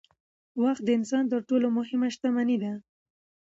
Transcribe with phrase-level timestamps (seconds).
[0.61, 2.71] وخت د انسان تر ټولو مهمه شتمني ده